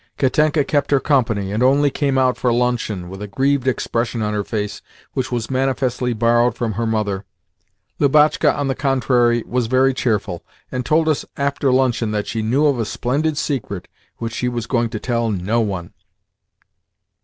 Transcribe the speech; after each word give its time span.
Katenka 0.17 0.63
kept 0.63 0.89
her 0.89 0.99
company, 0.99 1.51
and 1.51 1.61
only 1.61 1.91
came 1.91 2.17
out 2.17 2.35
for 2.35 2.51
luncheon, 2.51 3.07
with 3.07 3.21
a 3.21 3.27
grieved 3.27 3.67
expression 3.67 4.23
on 4.23 4.33
her 4.33 4.43
face 4.43 4.81
which 5.13 5.31
was 5.31 5.51
manifestly 5.51 6.11
borrowed 6.11 6.55
from 6.55 6.71
her 6.71 6.87
mother. 6.87 7.23
Lubotshka, 7.99 8.51
on 8.51 8.67
the 8.67 8.73
contrary, 8.73 9.43
was 9.45 9.67
very 9.67 9.93
cheerful, 9.93 10.43
and 10.71 10.87
told 10.87 11.07
us 11.07 11.23
after 11.37 11.71
luncheon 11.71 12.09
that 12.09 12.25
she 12.25 12.41
knew 12.41 12.65
of 12.65 12.79
a 12.79 12.85
splendid 12.85 13.37
secret 13.37 13.87
which 14.17 14.33
she 14.33 14.47
was 14.47 14.65
going 14.65 14.89
to 14.89 14.99
tell 14.99 15.29
no 15.29 15.59
one. 15.61 15.93